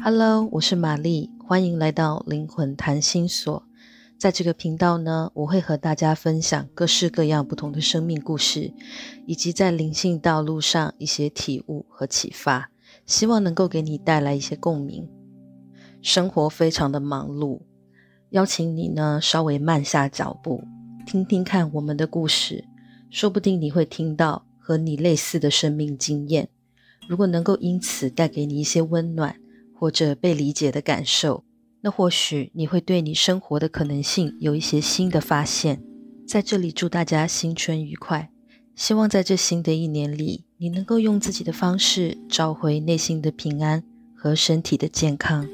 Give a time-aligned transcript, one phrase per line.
[0.00, 3.64] Hello，我是玛丽，欢迎来到灵魂谈心所。
[4.16, 8.72] 在这个频道呢，我会和大家分享各式各样不同的生命故事，
[9.26, 12.70] 以及在灵性道路上一些体悟和启发，
[13.06, 15.08] 希望能够给你带来一些共鸣。
[16.00, 17.62] 生活非常的忙碌，
[18.30, 20.62] 邀请你呢稍微慢下脚步，
[21.04, 22.64] 听听看我们的故事，
[23.10, 26.48] 说不定你会听到和你类似的生命经验。
[27.08, 29.34] 如果能够因此带给你一些温暖
[29.78, 31.44] 或者被理解的感受。
[31.80, 35.80] 那或许你会对你生活的可能性有一些新的发现。
[36.26, 38.30] 在这里祝大家新春愉快，
[38.74, 43.82] 希望在这新的一年里，你能够用自己的方式找回内心的平安
[44.14, 45.48] 和身体的健康。